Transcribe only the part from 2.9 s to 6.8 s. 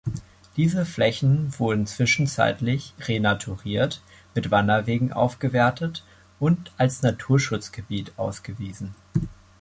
renaturiert, mit Wanderwegen aufgewertet und